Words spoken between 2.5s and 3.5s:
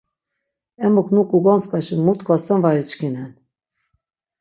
var içkinen.